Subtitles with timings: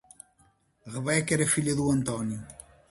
[0.93, 2.39] Rebeca era filha do Antônio.